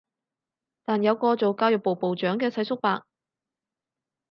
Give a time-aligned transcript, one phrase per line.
[0.83, 3.05] 但有個做教育部部長嘅世叔伯